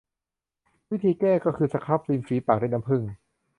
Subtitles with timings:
[0.91, 3.01] วิธีแก้ก็คือสครับริมฝีปากด้วยน้ำผึ้ง